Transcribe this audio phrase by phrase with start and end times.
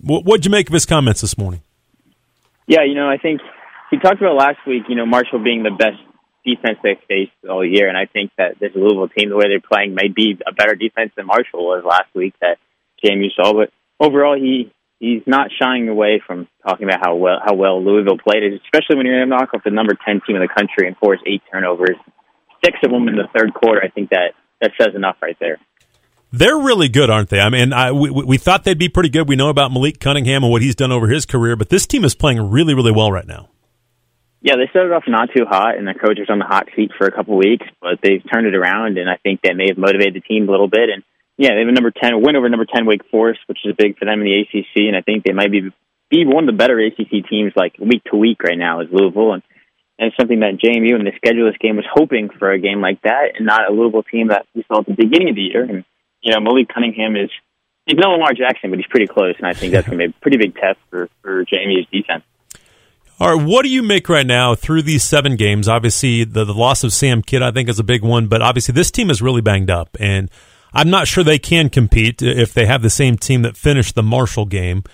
[0.00, 1.62] What, what'd you make of his comments this morning?
[2.66, 3.40] Yeah, you know, I think
[3.90, 5.98] he talked about last week, you know, Marshall being the best
[6.44, 9.60] defense they've faced all year, and I think that this Louisville team, the way they're
[9.60, 12.58] playing, may be a better defense than Marshall was last week that
[13.04, 13.52] JMU saw.
[13.52, 18.18] But overall, he he's not shying away from talking about how well how well Louisville
[18.18, 20.86] played, especially when you're going to knock off the number ten team in the country
[20.86, 21.96] and force eight turnovers,
[22.64, 23.82] six of them in the third quarter.
[23.82, 25.58] I think that that says enough right there.
[26.30, 27.40] They're really good, aren't they?
[27.40, 29.28] I mean, I, we, we thought they'd be pretty good.
[29.28, 32.04] We know about Malik Cunningham and what he's done over his career, but this team
[32.04, 33.48] is playing really, really well right now.
[34.40, 36.92] Yeah, they started off not too hot, and the coach was on the hot seat
[36.96, 39.78] for a couple weeks, but they've turned it around, and I think that may have
[39.78, 40.90] motivated the team a little bit.
[40.90, 41.02] And
[41.38, 43.98] yeah, they have a number ten win over number ten Wake Forest, which is big
[43.98, 45.72] for them in the ACC, and I think they might be
[46.10, 49.32] be one of the better ACC teams like week to week right now is Louisville,
[49.32, 49.42] and
[49.98, 53.02] and something that JMU and the schedule this game was hoping for a game like
[53.02, 55.64] that, and not a Louisville team that we saw at the beginning of the year.
[55.64, 55.84] And
[56.28, 57.30] you know, Malik Cunningham is
[57.86, 60.14] he's no Lamar Jackson, but he's pretty close, and I think that's going to be
[60.14, 62.22] a pretty big test for for JMU's defense.
[63.18, 65.68] All right, what do you make right now through these seven games?
[65.68, 68.74] Obviously, the, the loss of Sam Kidd, I think, is a big one, but obviously,
[68.74, 70.30] this team is really banged up, and
[70.74, 74.02] I'm not sure they can compete if they have the same team that finished the
[74.02, 74.84] Marshall game.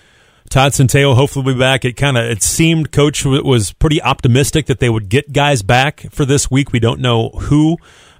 [0.51, 1.85] Todd Centeio hopefully will be back.
[1.85, 6.07] It kind of it seemed coach was pretty optimistic that they would get guys back
[6.13, 6.73] for this week.
[6.73, 7.77] We don't know who,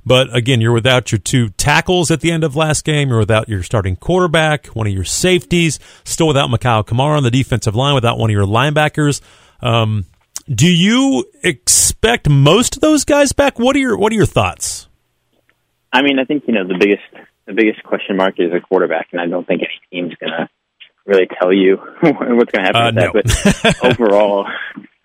[0.07, 3.09] but again, you're without your two tackles at the end of last game.
[3.09, 7.31] You're without your starting quarterback, one of your safeties, still without Mikhail Kamara on the
[7.31, 9.21] defensive line, without one of your linebackers.
[9.61, 10.05] Um,
[10.53, 13.59] do you expect most of those guys back?
[13.59, 14.89] What are your What are your thoughts?
[15.93, 17.03] I mean, I think you know the biggest
[17.47, 20.51] the biggest question mark is a quarterback, and I don't think any team's gonna
[21.07, 23.77] really tell you what's gonna happen Uh, with that.
[23.83, 24.47] But overall,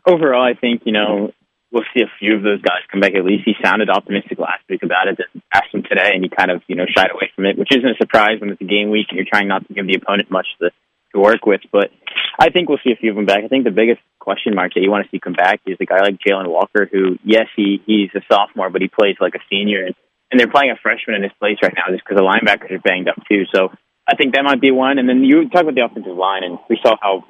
[0.05, 1.31] overall, I think you know
[1.71, 3.15] we'll see a few of those guys come back.
[3.15, 5.17] At least he sounded optimistic last week about it.
[5.17, 7.71] Then asked him today, and he kind of you know shied away from it, which
[7.71, 9.95] isn't a surprise when it's a game week and you're trying not to give the
[9.95, 10.71] opponent much to
[11.13, 11.61] to work with.
[11.71, 11.91] But
[12.37, 13.43] I think we'll see a few of them back.
[13.43, 15.85] I think the biggest question mark that you want to see come back is a
[15.85, 19.43] guy like Jalen Walker, who yes, he he's a sophomore, but he plays like a
[19.49, 19.95] senior, and,
[20.31, 22.79] and they're playing a freshman in his place right now just because the linebackers are
[22.79, 23.43] banged up too.
[23.53, 23.69] So
[24.07, 24.97] I think that might be one.
[24.97, 27.25] And then you talk about the offensive line, and we saw how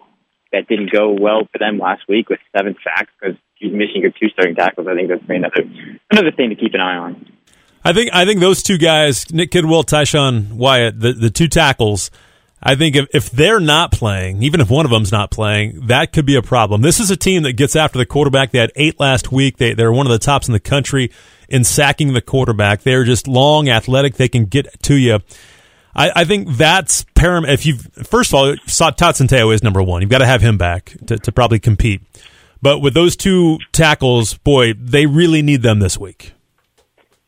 [0.52, 4.30] that didn't go well for them last week with seven sacks because missing your two
[4.30, 4.88] starting tackles.
[4.88, 5.64] I think that's another
[6.12, 7.26] another thing to keep an eye on.
[7.84, 12.12] I think I think those two guys, Nick Kidwell, Tyshawn Wyatt, the, the two tackles.
[12.62, 16.12] I think if, if they're not playing, even if one of them's not playing, that
[16.12, 16.82] could be a problem.
[16.82, 18.52] This is a team that gets after the quarterback.
[18.52, 19.58] They had eight last week.
[19.58, 21.10] They, they're one of the tops in the country
[21.48, 22.82] in sacking the quarterback.
[22.82, 24.16] They're just long, athletic.
[24.16, 25.20] They can get to you.
[25.96, 27.54] I, I think that's paramount.
[27.54, 30.02] If you first of all, Todd Centeio is number one.
[30.02, 32.02] You've got to have him back to, to probably compete.
[32.62, 36.34] But with those two tackles, boy, they really need them this week.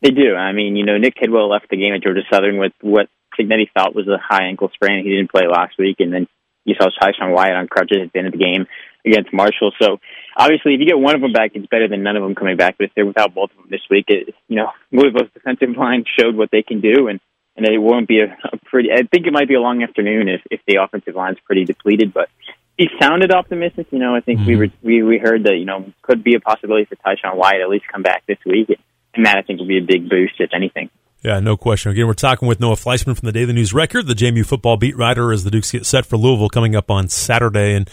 [0.02, 0.36] They do.
[0.36, 3.08] I mean, you know, Nick Kidwell left the game at Georgia Southern with what
[3.40, 5.04] Cignetti thought was a high ankle sprain.
[5.04, 6.28] He didn't play last week, and then
[6.66, 8.68] you saw Tyshawn Wyatt on crutches at the end of the game
[9.06, 9.72] against Marshall.
[9.80, 9.98] So
[10.36, 12.58] obviously, if you get one of them back, it's better than none of them coming
[12.58, 12.76] back.
[12.78, 16.04] But if they're without both of them this week, it, you know, Louisville's defensive line
[16.20, 17.20] showed what they can do, and
[17.56, 18.92] and it won't be a, a pretty.
[18.92, 22.14] I think it might be a long afternoon if if the offensive line's pretty depleted,
[22.14, 22.30] but.
[22.78, 24.16] He sounded optimistic, you know.
[24.16, 24.48] I think mm-hmm.
[24.48, 27.62] we were we we heard that you know could be a possibility for Tyshawn Wyatt
[27.62, 28.70] at least come back this week,
[29.14, 30.90] and that I think would be a big boost if anything.
[31.24, 31.92] Yeah, no question.
[31.92, 34.98] Again, we're talking with Noah Fleischman from the Daily News Record, the JMU football beat
[34.98, 37.76] writer, as the Dukes get set for Louisville coming up on Saturday.
[37.76, 37.88] And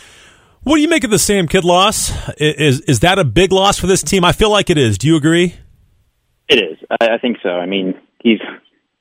[0.62, 2.10] what do you make of the Sam Kidd loss?
[2.38, 4.24] Is is that a big loss for this team?
[4.24, 4.96] I feel like it is.
[4.96, 5.56] Do you agree?
[6.48, 6.78] It is.
[6.90, 7.50] I think so.
[7.50, 8.40] I mean, he's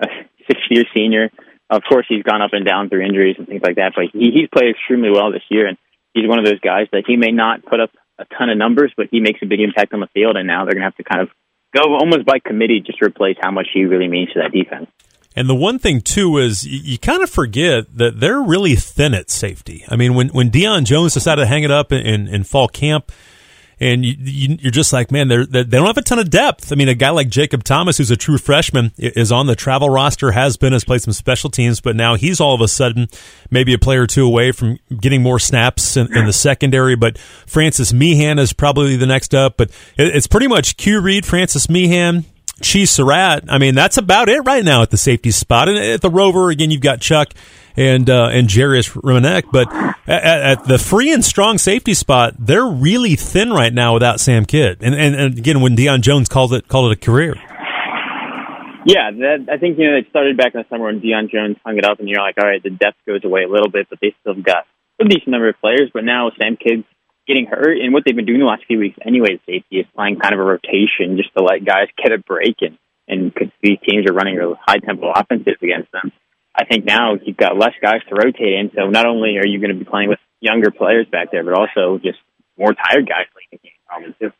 [0.01, 0.07] a
[0.47, 1.31] six-year senior.
[1.69, 4.31] Of course, he's gone up and down through injuries and things like that, but he,
[4.31, 5.77] he's played extremely well this year, and
[6.13, 8.93] he's one of those guys that he may not put up a ton of numbers,
[8.95, 10.37] but he makes a big impact on the field.
[10.37, 11.29] And now they're going to have to kind of
[11.75, 14.87] go almost by committee just to replace how much he really means to that defense.
[15.35, 19.29] And the one thing too is you, kind of forget that they're really thin at
[19.29, 19.85] safety.
[19.87, 23.11] I mean, when when Deion Jones decided to hang it up in, in fall camp,
[23.79, 26.71] and you, are just like, man, they're, they're, they don't have a ton of depth.
[26.71, 29.89] I mean, a guy like Jacob Thomas, who's a true freshman, is on the travel
[29.89, 33.07] roster, has been, has played some special teams, but now he's all of a sudden
[33.51, 36.95] maybe a player or two away from getting more snaps in, in the secondary.
[36.95, 39.57] But Francis Meehan is probably the next up.
[39.57, 42.25] But it, it's pretty much Q Reed, Francis Meehan,
[42.61, 43.45] Cheese Surratt.
[43.49, 45.69] I mean, that's about it right now at the safety spot.
[45.69, 47.33] And at the Rover, again, you've got Chuck
[47.75, 49.45] and uh, and Jarius Remanek.
[49.51, 49.71] But
[50.07, 54.45] at, at, the free and strong safety spot, they're really thin right now without Sam
[54.45, 54.79] Kidd.
[54.81, 57.35] And, and, and again, when Deion Jones called it called it a career.
[58.85, 61.57] Yeah, that, I think you know it started back in the summer when Deion Jones
[61.65, 63.87] hung it up, and you're like, all right, the depth goes away a little bit,
[63.89, 64.65] but they still got
[64.99, 65.91] a decent number of players.
[65.93, 66.85] But now Sam Kidd's
[67.27, 70.19] getting hurt, and what they've been doing the last few weeks anyway, safety is playing
[70.19, 72.77] kind of a rotation just to let guys get a break, and
[73.07, 76.11] and because these teams are running a high tempo offenses against them.
[76.55, 78.71] I think now you've got less guys to rotate in.
[78.75, 81.53] So not only are you going to be playing with younger players back there, but
[81.53, 82.17] also just
[82.57, 84.31] more tired guys in the game, probably too.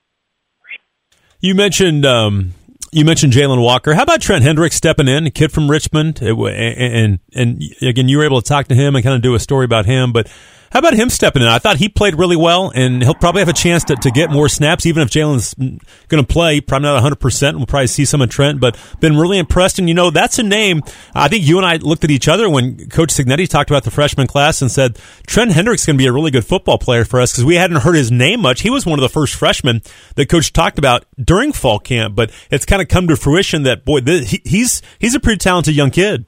[1.39, 2.53] You mentioned um,
[2.91, 3.93] you mentioned Jalon Walker.
[3.93, 8.17] How about Trent Hendricks stepping in, a kid from Richmond, and, and and again you
[8.17, 10.27] were able to talk to him and kind of do a story about him, but
[10.71, 11.47] how about him stepping in?
[11.47, 14.29] I thought he played really well, and he'll probably have a chance to, to get
[14.29, 15.79] more snaps, even if Jalon's going
[16.09, 16.61] to play.
[16.61, 17.55] Probably not 100%.
[17.55, 19.79] We'll probably see some of Trent, but been really impressed.
[19.79, 20.81] And, you know, that's a name.
[21.15, 23.91] I think you and I looked at each other when Coach Cignetti talked about the
[23.91, 27.21] freshman class and said, Trent Hendricks going to be a really good football player for
[27.21, 28.61] us because we hadn't heard his name much.
[28.61, 29.81] He was one of the first freshmen
[30.15, 33.85] that Coach talked about during fall camp, but it's kind of come to fruition that,
[33.85, 36.25] boy, he's, he's a pretty talented young kid.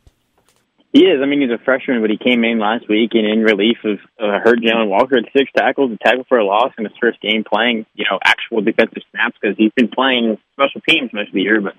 [0.92, 1.22] He is.
[1.22, 4.00] I mean, he's a freshman, but he came in last week and in relief of
[4.18, 7.22] uh, hurt Jalon Walker at six tackles, a tackle for a loss in his first
[7.22, 11.34] game playing, you know, actual defensive snaps because he's been playing special teams most of
[11.34, 11.76] the year, but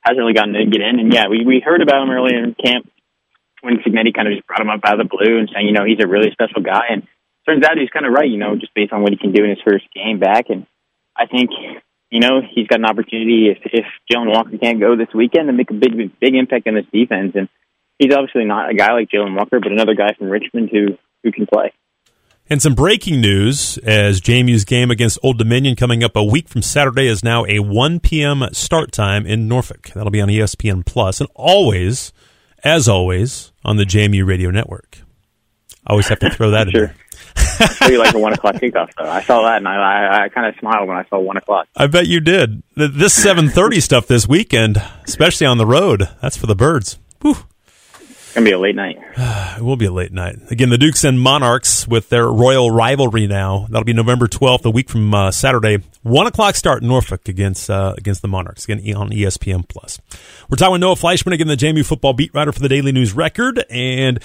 [0.00, 0.98] hasn't really gotten to get in.
[0.98, 2.90] And yeah, we we heard about him earlier in camp
[3.62, 5.72] when Cignetti kind of just brought him up out of the blue and saying, you
[5.72, 6.90] know, he's a really special guy.
[6.90, 7.06] And
[7.46, 9.44] turns out he's kind of right, you know, just based on what he can do
[9.44, 10.50] in his first game back.
[10.50, 10.66] And
[11.14, 11.50] I think
[12.10, 15.52] you know, he's got an opportunity if if Jalon Walker can't go this weekend to
[15.52, 17.32] make a big big impact in this defense.
[17.34, 17.48] And
[17.98, 21.32] he's obviously not a guy like Jalen Walker, but another guy from Richmond who who
[21.32, 21.72] can play.
[22.50, 26.62] And some breaking news as JMU's game against Old Dominion coming up a week from
[26.62, 28.42] Saturday is now a 1 p.m.
[28.52, 29.90] start time in Norfolk.
[29.94, 32.10] That'll be on ESPN Plus and always,
[32.64, 35.00] as always, on the JMU Radio Network.
[35.86, 36.84] I always have to throw that sure.
[36.84, 36.96] in there.
[37.82, 39.04] I you like a one o'clock kickoff though.
[39.04, 41.66] I saw that and I, I, I kind of smiled when I saw one o'clock.
[41.76, 42.62] I bet you did.
[42.74, 46.98] This seven thirty stuff this weekend, especially on the road, that's for the birds.
[47.20, 47.36] Whew
[48.34, 48.98] going to be a late night.
[49.58, 50.36] it will be a late night.
[50.50, 53.66] Again, the Dukes and Monarchs with their royal rivalry now.
[53.70, 55.82] That'll be November 12th, a week from uh, Saturday.
[56.02, 59.66] 1 o'clock start Norfolk against uh, against the Monarchs, again on ESPN+.
[59.68, 60.00] Plus.
[60.48, 63.12] We're talking with Noah Fleischman, again, the JMU football beat writer for the Daily News
[63.12, 63.64] Record.
[63.70, 64.18] And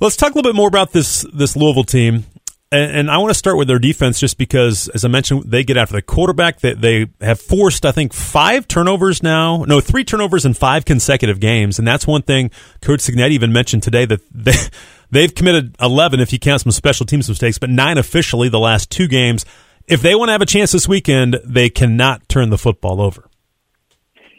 [0.00, 2.24] let's talk a little bit more about this, this Louisville team
[2.70, 5.64] and, and, I want to start with their defense just because, as I mentioned, they
[5.64, 6.60] get after the quarterback.
[6.60, 9.64] They, they have forced, I think, five turnovers now.
[9.64, 11.78] No, three turnovers in five consecutive games.
[11.78, 12.50] And that's one thing
[12.82, 14.52] Coach Cignetti even mentioned today that they,
[15.10, 18.90] they've committed 11 if you count some special teams mistakes, but nine officially the last
[18.90, 19.46] two games.
[19.86, 23.30] If they want to have a chance this weekend, they cannot turn the football over.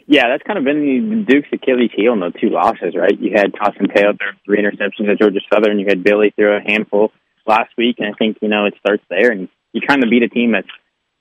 [0.06, 3.16] Yeah, that's kind of been the Duke's Achilles heel in the two losses, right?
[3.18, 5.80] You had Dawson Taylor, three interceptions at Georgia Southern.
[5.80, 7.12] You had Billy throw a handful
[7.50, 9.30] last week, and I think you know it starts there.
[9.32, 10.70] And you're trying to beat a team that's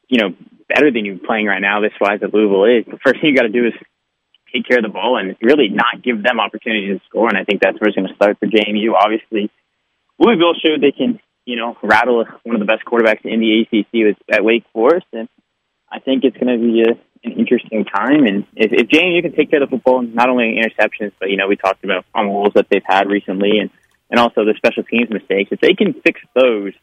[0.08, 0.30] you know
[0.70, 1.81] better than you playing right now.
[1.81, 2.86] This wise that Louisville is.
[2.86, 3.74] The first thing you got to do is
[4.54, 7.28] take care of the ball and really not give them opportunities to score.
[7.28, 8.94] And I think that's where it's going to start for JMU.
[8.94, 9.52] Obviously,
[10.18, 14.16] Louisville showed they can you know rattle one of the best quarterbacks in the ACC
[14.32, 15.28] at Wake Forest, and
[15.92, 16.94] I think it's going to be a
[17.24, 18.25] an interesting time.
[18.25, 21.38] And if, if JMU can take care of the football, not only interceptions, but you
[21.38, 23.70] know we talked about on rules that they've had recently, and
[24.10, 26.74] and also the special teams mistakes, if they can fix those,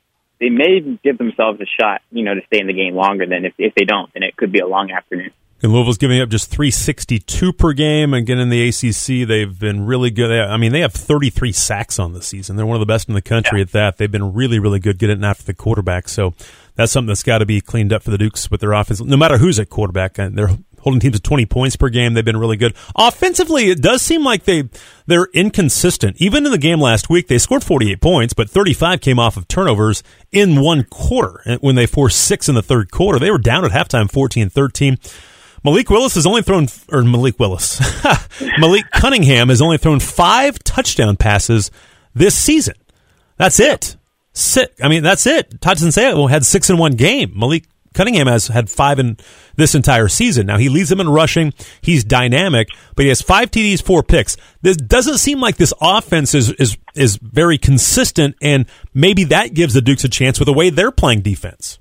[0.40, 3.44] they may give themselves a shot, you know, to stay in the game longer than
[3.44, 5.30] if, if they don't, then it could be a long afternoon.
[5.62, 8.12] And Louisville's giving up just 362 per game.
[8.12, 10.30] Again, in the ACC, they've been really good.
[10.30, 12.56] I mean, they have 33 sacks on the season.
[12.56, 13.62] They're one of the best in the country yeah.
[13.62, 13.96] at that.
[13.96, 16.10] They've been really, really good getting after the quarterback.
[16.10, 16.34] So
[16.74, 19.00] that's something that's got to be cleaned up for the Dukes with their offense.
[19.00, 20.50] No matter who's at quarterback, and they're
[20.86, 22.14] holding teams to 20 points per game.
[22.14, 22.76] They've been really good.
[22.94, 24.68] Offensively, it does seem like they
[25.06, 26.16] they're inconsistent.
[26.20, 29.48] Even in the game last week, they scored 48 points, but 35 came off of
[29.48, 31.42] turnovers in one quarter.
[31.44, 34.96] Eh, when they forced six in the third quarter, they were down at halftime 14-13.
[35.64, 37.80] Malik Willis has only thrown, or Malik Willis,
[38.58, 41.72] Malik Cunningham has only thrown five touchdown passes
[42.14, 42.76] this season.
[43.38, 43.96] That's it.
[44.34, 44.72] Sit.
[44.80, 45.60] I mean, that's it.
[45.60, 47.32] Todd Centeio had six in one game.
[47.34, 47.64] Malik
[47.96, 49.16] Cunningham has had five in
[49.56, 50.46] this entire season.
[50.46, 51.54] Now he leads them in rushing.
[51.80, 54.36] He's dynamic, but he has five TDs, four picks.
[54.60, 59.74] This doesn't seem like this offense is is is very consistent, and maybe that gives
[59.74, 61.78] the Dukes a chance with the way they're playing defense.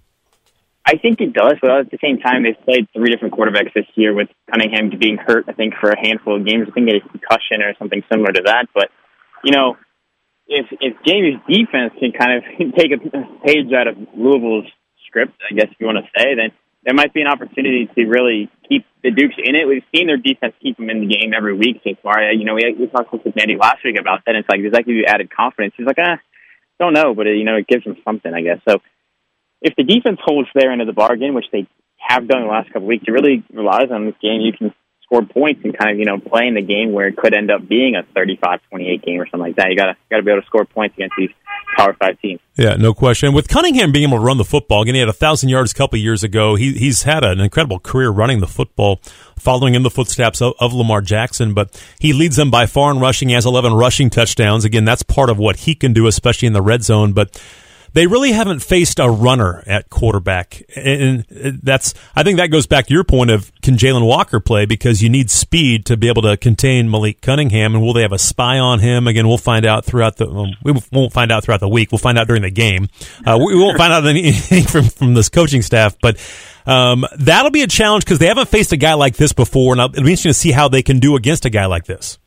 [0.88, 3.88] I think it does, but at the same time, they've played three different quarterbacks this
[3.95, 5.45] year with Cunningham being hurt.
[5.48, 8.03] I think for a handful of games, I think it is a concussion or something
[8.10, 8.67] similar to that.
[8.74, 8.89] But
[9.43, 9.77] you know,
[10.48, 12.43] if if JMU's defense can kind of
[12.77, 13.00] take a
[13.45, 14.72] page out of Louisville's
[15.15, 16.51] script, I guess if you want to say, then
[16.84, 19.67] there might be an opportunity to really keep the Dukes in it.
[19.67, 22.22] We've seen their defense keep them in the game every week so far.
[22.31, 24.36] You know, we, we talked with Andy last week about that.
[24.36, 25.74] And it's like, does that give you added confidence?
[25.77, 26.19] He's like, ah,
[26.79, 28.60] don't know, but it, you know, it gives them something, I guess.
[28.67, 28.79] So
[29.62, 31.65] if the defense holds their end of the bargain, which they
[31.98, 34.41] have done the last couple of weeks, it really relies on this game.
[34.41, 34.74] You can
[35.06, 37.52] score points and kind of, you know, play in the game where it could end
[37.52, 39.70] up being a 35-28 game or something like that.
[39.70, 41.30] You gotta, gotta be able to score points against these
[41.78, 42.40] Power Five teams.
[42.56, 43.34] Yeah, no question.
[43.34, 45.76] With Cunningham being able to run the football, again, he had a thousand yards a
[45.76, 46.56] couple years ago.
[46.56, 49.02] He, he's had an incredible career running the football,
[49.38, 51.54] following in the footsteps of, of Lamar Jackson.
[51.54, 53.30] But he leads them by far in rushing.
[53.30, 54.64] He has 11 rushing touchdowns.
[54.64, 57.14] Again, that's part of what he can do, especially in the red zone.
[57.14, 57.42] But
[57.96, 60.62] they really haven't faced a runner at quarterback.
[60.75, 61.25] And
[61.64, 65.02] that's, I think that goes back to your point of can Jalen Walker play because
[65.02, 67.74] you need speed to be able to contain Malik Cunningham.
[67.74, 69.08] And will they have a spy on him?
[69.08, 71.94] Again, we'll find out throughout the, we won't find out throughout the week.
[71.94, 72.90] We'll find out during the game.
[73.25, 76.20] Uh, we won't find out anything from, from this coaching staff, but,
[76.66, 79.72] um, that'll be a challenge because they haven't faced a guy like this before.
[79.72, 82.20] And it'll be interesting to see how they can do against a guy like this.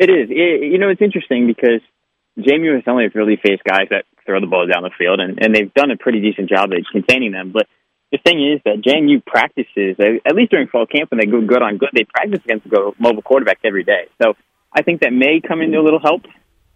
[0.00, 0.30] It is.
[0.30, 1.80] It, you know, it's interesting because
[2.40, 5.54] JMU has only really faced guys that throw the ball down the field, and, and
[5.54, 7.52] they've done a pretty decent job at containing them.
[7.52, 7.66] But
[8.12, 11.62] the thing is that JMU practices, at least during fall camp, when they go good
[11.62, 14.08] on good, they practice against the mobile quarterbacks every day.
[14.20, 14.34] So
[14.72, 16.22] I think that may come into a little help,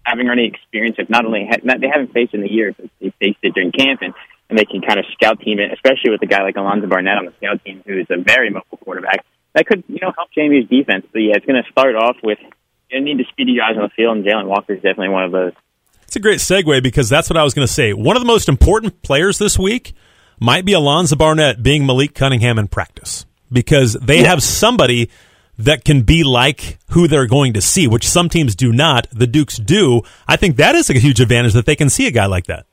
[0.04, 1.10] having already experienced it.
[1.10, 4.00] Not only not, they haven't faced in the year, but they faced it during camp,
[4.02, 4.14] and,
[4.48, 7.18] and they can kind of scout team it, especially with a guy like Alonzo Barnett
[7.18, 9.24] on the scout team, who is a very mobile quarterback.
[9.54, 11.06] That could, you know, help JMU's defense.
[11.12, 12.38] But yeah, it's going to start off with
[12.94, 15.32] you need the speedy guys on the field, and Jalen Walker is definitely one of
[15.32, 15.52] those.
[16.04, 17.92] It's a great segue because that's what I was going to say.
[17.92, 19.94] One of the most important players this week
[20.38, 24.28] might be Alonzo Barnett being Malik Cunningham in practice because they yeah.
[24.28, 25.10] have somebody
[25.58, 29.08] that can be like who they're going to see, which some teams do not.
[29.10, 30.02] The Dukes do.
[30.26, 32.66] I think that is a huge advantage that they can see a guy like that.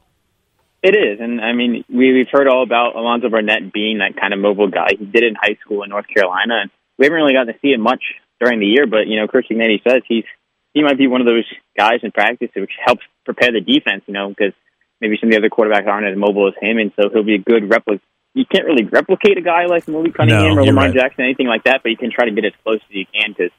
[0.84, 4.34] It is, and I mean, we, we've heard all about Alonzo Barnett being that kind
[4.34, 4.90] of mobile guy.
[4.98, 7.60] He did it in high school in North Carolina, and we haven't really gotten to
[7.62, 8.02] see it much
[8.42, 8.88] during the year.
[8.88, 10.26] But you know, Christian Manny says he's
[10.74, 11.46] he might be one of those
[11.78, 14.54] guys in practice which helps prepare the defense, you know, because
[15.00, 17.36] maybe some of the other quarterbacks aren't as mobile as him, and so he'll be
[17.36, 18.02] a good replica.
[18.34, 20.94] You can't really replicate a guy like Malik Cunningham no, or Lamar right.
[20.94, 23.32] Jackson, anything like that, but you can try to get as close as you can
[23.34, 23.52] because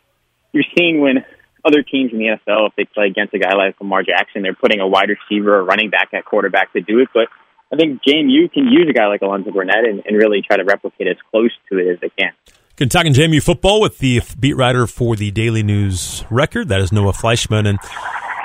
[0.52, 1.24] you're seeing when
[1.62, 4.54] other teams in the NFL, if they play against a guy like Lamar Jackson, they're
[4.54, 7.08] putting a wide receiver or running back at quarterback to do it.
[7.12, 7.28] But
[7.72, 10.64] I think JMU can use a guy like Alonzo Barnett and, and really try to
[10.64, 12.32] replicate as close to it as they can.
[12.76, 16.68] Kentucky JMU football with the beat writer for the Daily News Record.
[16.68, 17.68] That is Noah Fleischman.
[17.68, 17.78] And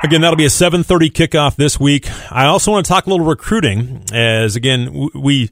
[0.03, 2.09] again, that'll be a 7.30 kickoff this week.
[2.31, 5.49] I also want to talk a little recruiting as, again, we,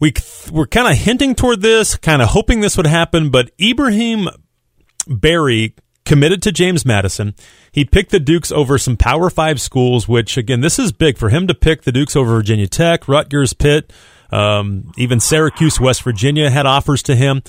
[0.00, 0.14] we,
[0.50, 4.28] we're kind of hinting toward this, kind of hoping this would happen, but Ibrahim
[5.06, 5.74] Barry
[6.04, 7.34] committed to James Madison.
[7.72, 11.28] He picked the Dukes over some Power Five schools, which again, this is big for
[11.28, 13.92] him to pick the Dukes over Virginia Tech, Rutgers, Pitt,
[14.30, 17.42] um, even Syracuse, West Virginia had offers to him.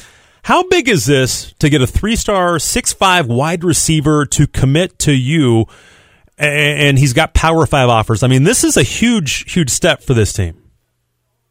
[0.46, 5.00] How big is this to get a three star, six five wide receiver to commit
[5.00, 5.66] to you?
[6.38, 8.22] And he's got power five offers.
[8.22, 10.62] I mean, this is a huge, huge step for this team.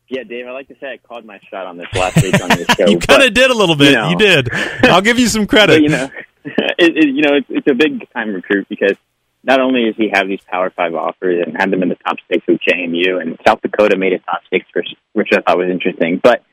[0.09, 2.49] Yeah, Dave, I like to say I called my shot on this last week on
[2.51, 2.87] this show.
[2.87, 3.89] you kind of did a little bit.
[3.89, 4.55] You, know, you, did.
[4.85, 5.75] I'll give you some credit.
[5.75, 6.09] But, you know,
[6.45, 8.97] it, it, you know, it's, it's a big time recruit because
[9.43, 12.19] not only does he have these Power Five offers and had them in the top
[12.31, 14.67] six with JMU, and South Dakota made a top six,
[15.15, 16.21] which I thought was interesting.
[16.23, 16.45] But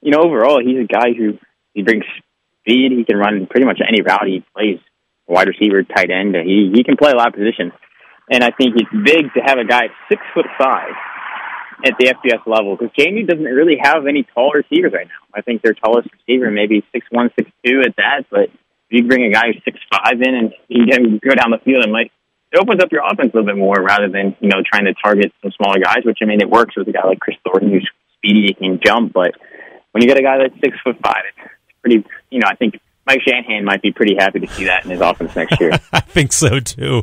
[0.00, 1.38] you know, overall, he's a guy who
[1.80, 2.04] he brings
[2.60, 2.92] speed.
[2.92, 4.78] He can run pretty much any route he plays.
[5.26, 6.36] Wide receiver, tight end.
[6.44, 7.72] He he can play a lot of positions,
[8.28, 10.92] and I think it's big to have a guy six foot five
[11.86, 15.22] at the FBS level because JMU doesn't really have any tall receivers right now.
[15.32, 18.26] I think their tallest receiver maybe six one, six two at that.
[18.28, 21.54] But if you bring a guy who's six five in and you can go down
[21.54, 22.10] the field, it might
[22.52, 24.94] it opens up your offense a little bit more rather than you know trying to
[24.98, 26.02] target some smaller guys.
[26.04, 28.80] Which I mean, it works with a guy like Chris Thornton who's speedy, he can
[28.84, 29.32] jump, but
[29.92, 31.24] when you get a guy that's six foot five,
[31.82, 34.90] pretty, you know, I think Mike Shanahan might be pretty happy to see that in
[34.90, 35.72] his offense next year.
[35.92, 37.02] I think so too,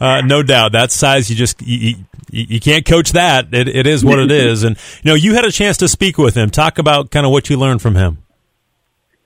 [0.00, 0.72] uh, no doubt.
[0.72, 1.96] That size, you just you,
[2.30, 3.54] you, you can't coach that.
[3.54, 4.64] It, it is what it is.
[4.64, 6.50] And you know, you had a chance to speak with him.
[6.50, 8.18] Talk about kind of what you learned from him.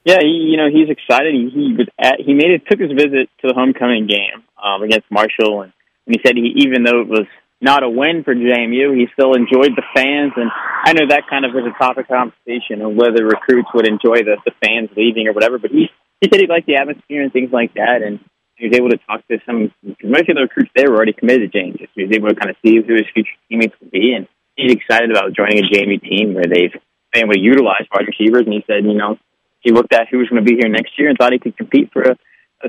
[0.04, 1.35] Yeah, he, you know, he's excited.
[1.35, 4.83] He, he was at he made it took his visit to the homecoming game um,
[4.83, 5.73] against Marshall, and,
[6.07, 7.26] and he said he even though it was
[7.61, 8.97] not a win for JMU.
[8.97, 10.50] He still enjoyed the fans, and
[10.85, 14.25] I know that kind of was a topic of conversation of whether recruits would enjoy
[14.25, 15.59] the, the fans leaving or whatever.
[15.59, 15.90] But he
[16.21, 18.21] he said he liked the atmosphere and things like that, and
[18.57, 19.73] he was able to talk to some.
[20.02, 21.76] Most of the recruits there were already committed to James.
[21.95, 24.26] He was able to kind of see who his future teammates would be, and
[24.57, 26.73] he's excited about joining a JMU team where they've
[27.12, 28.45] been able to utilize wide receivers.
[28.45, 29.19] And he said, you know,
[29.61, 31.57] he looked at who was going to be here next year and thought he could
[31.57, 32.17] compete for a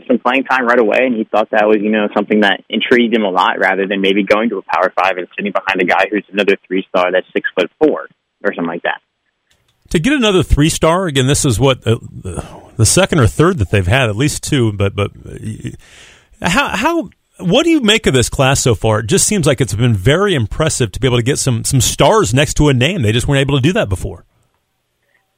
[0.08, 3.16] some playing time right away, and he thought that was, you know, something that intrigued
[3.16, 5.86] him a lot rather than maybe going to a Power Five and sitting behind a
[5.86, 8.08] guy who's another three star that's six foot four
[8.44, 9.02] or something like that.
[9.90, 11.98] To get another three star again, this is what uh,
[12.78, 14.72] the second or third that they've had, at least two.
[14.72, 15.12] But but
[16.42, 19.00] how how what do you make of this class so far?
[19.00, 21.82] It just seems like it's been very impressive to be able to get some some
[21.82, 23.02] stars next to a name.
[23.02, 24.26] They just weren't able to do that before.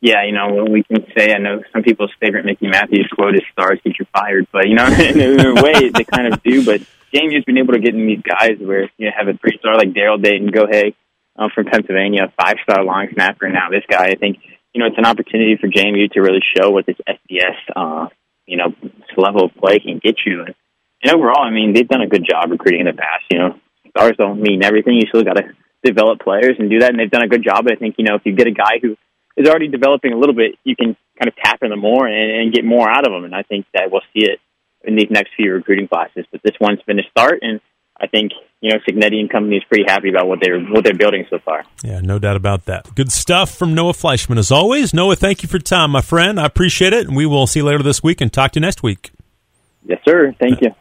[0.04, 3.42] Yeah, you know, we can say, I know some people's favorite Mickey Matthews quote is
[3.54, 6.66] stars get you fired, but, you know, in a way they kind of do.
[6.66, 6.82] But
[7.16, 9.78] JMU's been able to get in these guys where you know, have a three star
[9.78, 10.94] like Daryl Dayton, go hey,
[11.38, 13.48] um, from Pennsylvania, a five star long snapper.
[13.48, 14.40] Now this guy, I think,
[14.74, 18.10] you know, it's an opportunity for JMU to really show what this FBS, uh,
[18.46, 18.76] you know,
[19.16, 20.42] level of play can get you.
[20.42, 20.54] And,
[21.02, 23.24] and overall, I mean, they've done a good job recruiting in the past.
[23.32, 23.56] You know,
[23.96, 24.96] stars don't mean everything.
[24.96, 26.90] You still got to develop players and do that.
[26.90, 27.68] And they've done a good job.
[27.72, 28.98] I think, you know, if you get a guy who
[29.38, 32.54] is already developing a little bit, you can kind of tap into more and, and
[32.54, 33.24] get more out of them.
[33.24, 34.40] And I think that we'll see it
[34.84, 36.26] in these next few recruiting classes.
[36.32, 37.60] But this one's been a start, and
[38.00, 40.94] I think you know Cignetti and company is pretty happy about what they're what they're
[40.94, 41.64] building so far.
[41.84, 42.94] Yeah, no doubt about that.
[42.96, 44.94] Good stuff from Noah Fleischman as always.
[44.94, 46.40] Noah, thank you for your time, my friend.
[46.40, 48.62] I appreciate it, and we will see you later this week and talk to you
[48.62, 49.12] next week.
[49.86, 50.34] Yes, sir.
[50.40, 50.72] Thank you.